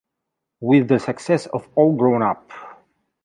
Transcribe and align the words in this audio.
With 0.61 0.87
the 0.87 0.97
success 0.97 1.45
of 1.45 1.69
All 1.75 1.93
Grown 1.95 2.23
Up! 2.23 2.49